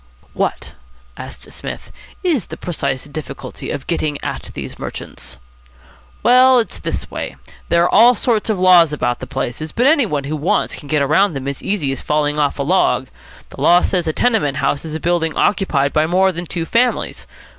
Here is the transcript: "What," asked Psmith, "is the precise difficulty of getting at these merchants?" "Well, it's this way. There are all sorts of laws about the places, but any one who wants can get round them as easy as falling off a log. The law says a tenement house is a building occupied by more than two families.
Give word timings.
"What," 0.33 0.73
asked 1.15 1.51
Psmith, 1.51 1.91
"is 2.23 2.47
the 2.47 2.57
precise 2.57 3.05
difficulty 3.05 3.69
of 3.69 3.85
getting 3.85 4.17
at 4.23 4.49
these 4.55 4.79
merchants?" 4.79 5.37
"Well, 6.23 6.57
it's 6.57 6.79
this 6.79 7.11
way. 7.11 7.35
There 7.69 7.83
are 7.83 7.93
all 7.93 8.15
sorts 8.15 8.49
of 8.49 8.59
laws 8.59 8.91
about 8.91 9.19
the 9.19 9.27
places, 9.27 9.71
but 9.71 9.85
any 9.85 10.07
one 10.07 10.23
who 10.23 10.35
wants 10.35 10.73
can 10.75 10.87
get 10.87 11.07
round 11.07 11.35
them 11.35 11.47
as 11.47 11.61
easy 11.61 11.91
as 11.91 12.01
falling 12.01 12.39
off 12.39 12.57
a 12.57 12.63
log. 12.63 13.09
The 13.49 13.61
law 13.61 13.81
says 13.81 14.07
a 14.07 14.11
tenement 14.11 14.57
house 14.57 14.85
is 14.85 14.95
a 14.95 14.99
building 14.99 15.35
occupied 15.37 15.93
by 15.93 16.07
more 16.07 16.31
than 16.31 16.47
two 16.47 16.65
families. 16.65 17.27